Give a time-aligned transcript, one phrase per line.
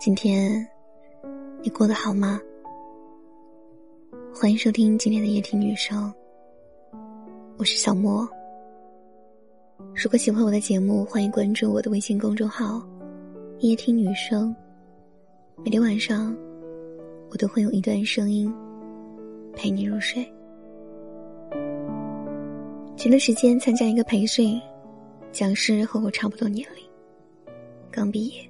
[0.00, 0.66] 今天
[1.62, 2.40] 你过得好吗？
[4.34, 6.10] 欢迎收听今天的夜听女生，
[7.58, 8.26] 我是小莫。
[9.94, 12.82] 如果喜欢我的节目，欢迎关注我的微信公众号
[13.60, 14.56] “夜听女生”。
[15.62, 16.34] 每天晚上，
[17.30, 18.50] 我都会用一段声音
[19.52, 20.24] 陪你入睡。
[22.96, 24.58] 前段时间参加一个培训，
[25.30, 26.82] 讲师和我差不多年龄，
[27.90, 28.49] 刚毕业。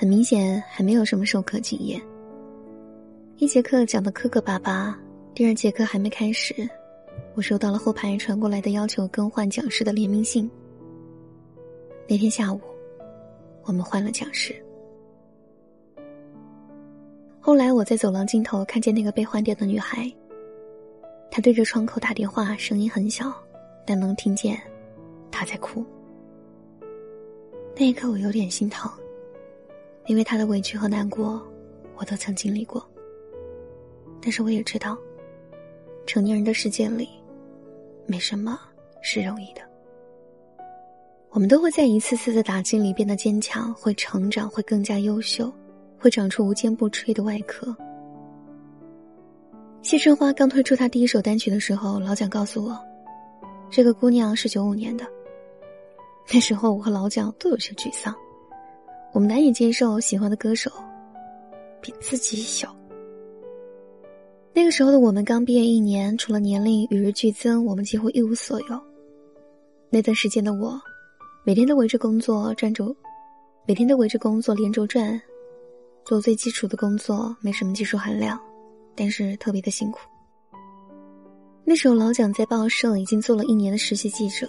[0.00, 2.00] 很明显还没有什么授课经验。
[3.38, 4.96] 一节课讲的磕磕巴巴，
[5.34, 6.54] 第二节课还没开始，
[7.34, 10.48] 我收到了后排传过来的要求更换讲师的联名信。
[12.06, 12.60] 那天下午，
[13.64, 14.54] 我们换了讲师。
[17.40, 20.08] 后来我在走廊尽头看见那个被换掉的女孩，
[21.28, 23.32] 她对着窗口打电话，声音很小，
[23.84, 24.56] 但能听见
[25.28, 25.84] 她在哭。
[27.74, 28.88] 那一刻，我有点心疼。
[30.08, 31.40] 因为他的委屈和难过，
[31.96, 32.84] 我都曾经历过。
[34.20, 34.98] 但是我也知道，
[36.06, 37.08] 成年人的世界里，
[38.06, 38.58] 没什么
[39.02, 39.60] 是容易的。
[41.30, 45.52] 我们都会在一次次的打击里变得坚强，会成长，会更加优秀，
[45.98, 47.76] 会长出无坚不摧的外壳。
[49.82, 52.76] 谢春花刚推出她第一首单曲的时候，老蒋告诉我，
[53.70, 55.06] 这个姑娘是九五年的。
[56.32, 58.16] 那时候我和老蒋都有些沮丧。
[59.12, 60.70] 我们难以接受喜欢的歌手
[61.80, 62.74] 比自己小。
[64.52, 68.80] 那个时候的我们刚毕业一年，除了年龄与日俱增，我们几乎一无所有。
[69.88, 70.78] 那段时间的我，
[71.44, 72.94] 每天都围着工作转轴，
[73.66, 75.20] 每天都围着工作连轴转，
[76.04, 78.38] 做最基础的工作，没什么技术含量，
[78.94, 80.00] 但是特别的辛苦。
[81.64, 84.48] 那时候老蒋在报社已经做了一年的实习记者，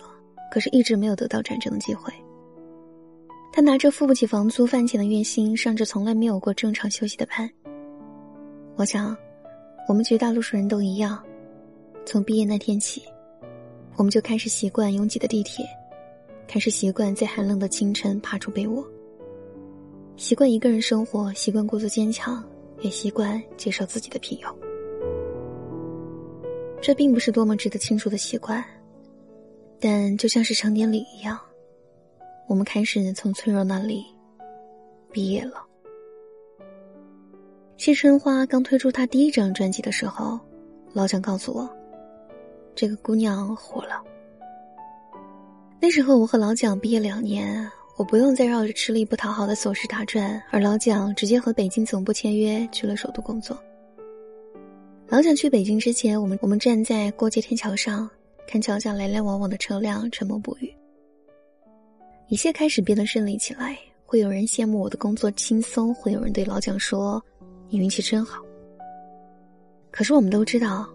[0.51, 2.11] 可是一直没有得到转正的机会。
[3.51, 7.49] 他拿着付不起房租饭钱的月薪，上着从来没有过正常休息的班。
[8.75, 9.15] 我想，
[9.87, 11.21] 我们绝大多数人都一样，
[12.05, 13.03] 从毕业那天起，
[13.97, 15.65] 我们就开始习惯拥挤的地铁，
[16.47, 18.87] 开始习惯在寒冷的清晨爬出被窝，
[20.15, 22.41] 习惯一个人生活，习惯故作坚强，
[22.79, 24.55] 也习惯接受自己的平庸。
[26.79, 28.63] 这并不是多么值得庆祝的习惯，
[29.81, 31.37] 但就像是成年礼一样。
[32.49, 34.03] 我们开始从脆弱那里
[35.11, 35.63] 毕业了。
[37.77, 40.39] 谢春花刚推出她第一张专辑的时候，
[40.91, 41.69] 老蒋告诉我，
[42.73, 44.03] 这个姑娘火了。
[45.79, 53.55] 那时候我和老蒋毕业两年，我不用再绕着吃力不讨好的琐事打转，而老蒋直接和北京总部签约去了首都工作。
[55.07, 58.09] 老蒋去北京之前，我们我们站在过街天桥上，
[58.47, 60.73] 看桥下来来往往的车辆，沉默不语。
[62.29, 63.75] 一切开始变得顺利起来，
[64.05, 67.19] 会有人羡慕我的工作轻松，会有人对老蒋说
[67.69, 68.39] ：“你运气真好。”
[69.89, 70.87] 可是我们都知道，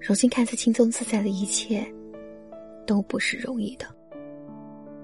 [0.00, 1.86] 如今看似轻松自在的一切，
[2.86, 3.84] 都不是容易的。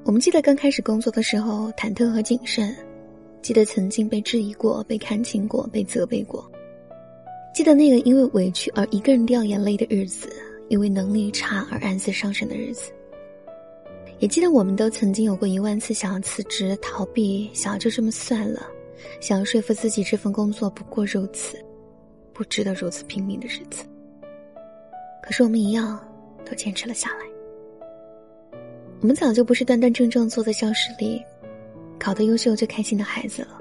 [0.04, 2.74] 我们记得刚开始工作的时候忐忑和谨慎，
[3.42, 6.50] 记得曾经被质疑过、被看轻过、被责备过，
[7.54, 10.32] 记得那个因为委屈而一个人掉眼泪的日子，
[10.70, 12.90] 因为能力差而暗自伤神的日子。
[14.22, 18.64] 也记得我们都曾经有过一万次想要辞职、逃避，想要就这么算了，
[19.20, 21.58] 想要说服自己这份工作不过如此，
[22.32, 23.84] 不值得如此拼命的日子。
[25.24, 25.98] 可是我们一样
[26.44, 27.26] 都坚持了下来。
[29.00, 31.20] 我们早就不是端端正正坐在教室里，
[31.98, 33.58] 考得优秀就开心的孩子了。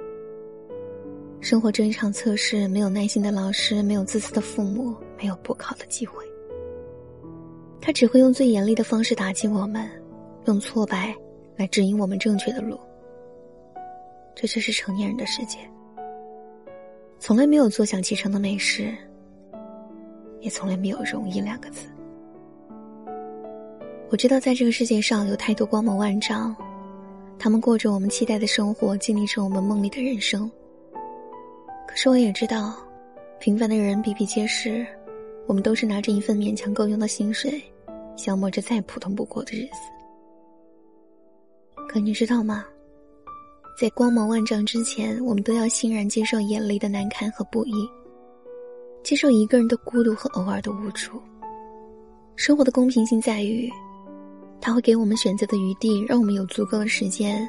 [1.39, 6.23] 生活这一场测试，没有耐心的老师，没有自私的父母，没有补考的机会。
[7.81, 9.89] 他只会用最严厉的方式打击我们。
[10.45, 11.15] 用挫败
[11.55, 12.79] 来指引我们正确的路，
[14.35, 15.59] 这就是成年人的世界。
[17.19, 18.91] 从来没有坐享其成的美食，
[20.39, 21.87] 也从来没有容易两个字。
[24.09, 26.55] 我知道，在这个世界上有太多光芒万丈，
[27.37, 30.49] 他们过着我们期待的生活，经历着我们梦里的人生。
[31.87, 32.75] 可是我也知道，
[33.39, 34.85] 平凡的人比比皆是，
[35.47, 37.61] 我们都是拿着一份勉强够用的薪水，
[38.17, 40.00] 消磨着再普通不过的日子。
[41.91, 42.63] 可你知道吗？
[43.77, 47.85] 在光芒万丈之前，我们都要欣然接受眼泪的难堪和不易，
[49.03, 51.21] 接受一个人的孤独和偶尔的无助。
[52.37, 53.69] 生活的公平性在于，
[54.61, 57.45] 它会给我们选择的余地，让我们有足够的时间，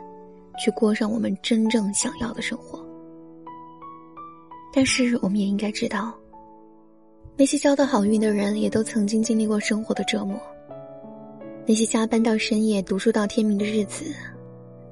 [0.58, 2.84] 去过上我们真正想要的生活。
[4.74, 6.12] 但是，我们也应该知道，
[7.36, 10.36] 那些交到好运的人，也都曾经经历过生活的折磨。
[11.64, 14.06] 那些加班到深夜、读书到天明的日子。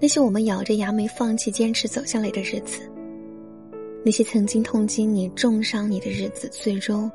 [0.00, 2.80] 那些我们咬着牙没放弃、坚持走下来的日子，
[4.02, 7.10] 那些曾经痛击你、重伤你的日子，最终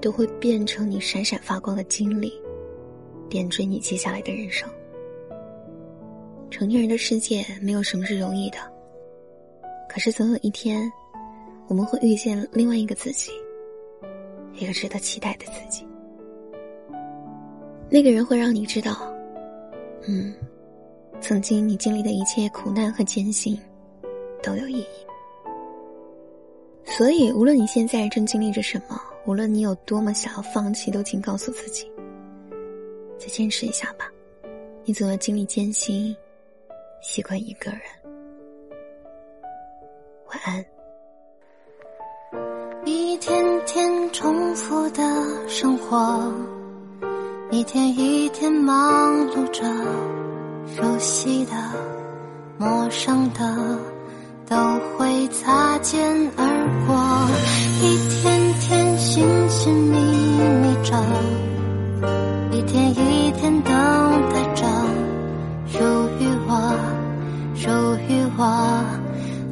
[0.00, 2.32] 都会变成你闪闪发光的经历，
[3.28, 4.68] 点缀你接下来的人生。
[6.50, 8.58] 成年人的世界没有什么是容易的，
[9.88, 10.90] 可是总有一天，
[11.68, 13.30] 我们会遇见另外一个自己，
[14.54, 15.86] 一个值得期待的自己。
[17.88, 19.14] 那个人会让你知道，
[20.06, 20.34] 嗯，
[21.20, 23.58] 曾经你经历的一切苦难和艰辛
[24.42, 24.86] 都有意义。
[26.84, 31.90] 所以，无论你现在正经历着什么，无论你有多么想要放弃，都请告诉自己：
[33.18, 34.10] 再坚持一下吧。
[34.84, 36.16] 你总要经历艰辛，
[37.02, 37.80] 习惯一个人。
[40.28, 40.64] 晚安。
[42.84, 45.02] 一天天重复的
[45.46, 46.32] 生活，
[47.50, 49.62] 一天一天忙碌着，
[50.76, 51.52] 熟悉的、
[52.58, 53.78] 陌生的。
[54.48, 54.56] 都
[54.96, 56.00] 会擦肩
[56.34, 56.42] 而
[56.86, 56.96] 过，
[57.82, 59.98] 一天天寻寻觅
[60.62, 60.96] 觅着，
[62.50, 63.70] 一天一天等
[64.32, 64.64] 待着，
[65.66, 65.76] 属
[66.18, 66.50] 于我，
[67.54, 67.68] 属
[68.08, 68.42] 于我，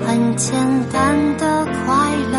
[0.01, 0.57] 很简
[0.91, 2.39] 单的快乐，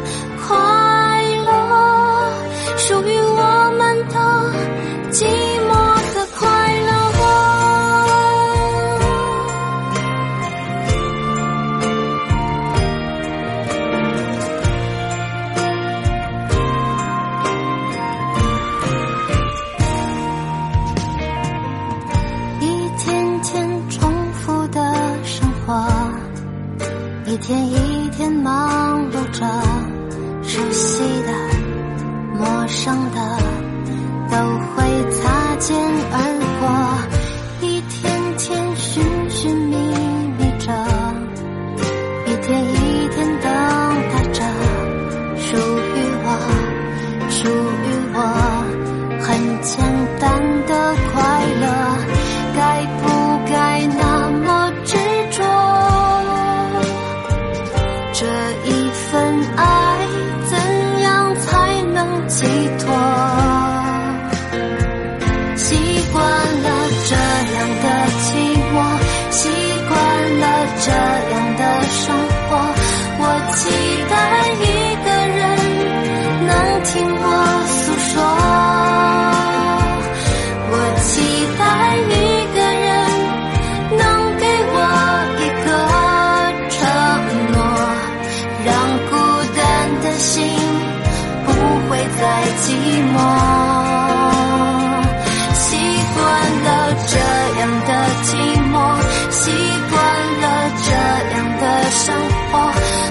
[99.31, 99.49] 习
[99.89, 99.97] 惯
[100.41, 100.45] 了
[100.83, 100.91] 这
[101.33, 102.13] 样的生
[102.51, 102.51] 活，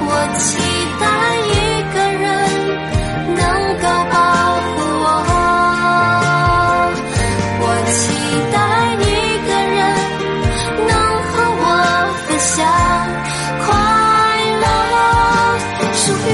[0.06, 0.08] 我
[0.38, 0.48] 期
[1.00, 1.02] 待
[1.48, 1.50] 一
[1.94, 2.22] 个人
[3.36, 3.40] 能
[3.80, 4.14] 够保
[4.60, 4.70] 护
[5.02, 5.06] 我，
[7.62, 7.98] 我期
[8.52, 8.56] 待
[9.00, 9.02] 一
[9.48, 9.78] 个人
[10.86, 10.90] 能
[11.24, 11.64] 和我
[12.26, 12.48] 分享
[13.64, 13.68] 快
[14.60, 14.64] 乐。
[15.94, 16.30] 属于